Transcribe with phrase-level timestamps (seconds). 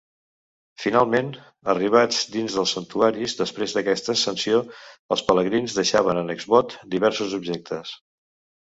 [0.83, 1.27] Finalment,
[1.73, 4.63] arribats dins dels santuaris després d'aquesta ascensió,
[5.17, 7.97] els pelegrins deixaven en exvot diversos objectes.